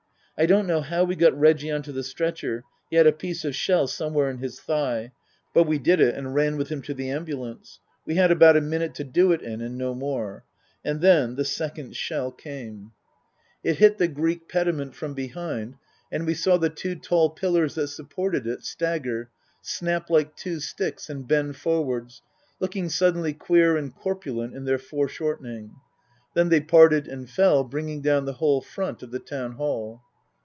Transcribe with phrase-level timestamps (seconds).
[0.37, 3.45] I don't know how we got Reggie on to the stretcher he had a piece
[3.45, 5.11] of shall somewhere in his thigh
[5.53, 7.79] but we did it and ran with him to the ambulance.
[8.07, 10.43] We had about a minute to do it in and no more.
[10.83, 12.91] And then the second shell came.
[13.63, 15.75] 21* 324 Tasker Jevons It hit the Greek pediment from behind,
[16.11, 19.29] and we saw the two tall pillars that supported it stagger,
[19.61, 22.23] snap like two sticks, and bend forwards,
[22.59, 25.75] looking suddenly queer and corpulent in their fore shortening;
[26.33, 30.01] then they parted and fell, bringing down the whole front of the Town Hall.